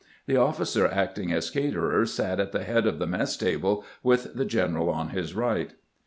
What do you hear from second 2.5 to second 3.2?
the head of the